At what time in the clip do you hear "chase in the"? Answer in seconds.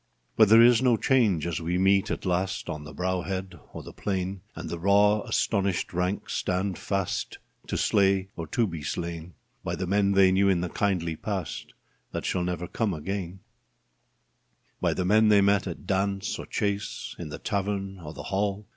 16.47-17.37